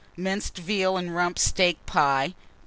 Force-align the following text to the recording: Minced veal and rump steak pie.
Minced 0.17 0.57
veal 0.57 0.97
and 0.97 1.15
rump 1.15 1.37
steak 1.37 1.77
pie. 1.85 2.33